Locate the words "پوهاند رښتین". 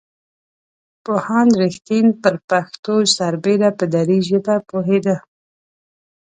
1.03-2.07